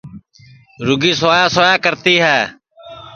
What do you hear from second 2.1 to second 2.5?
ہے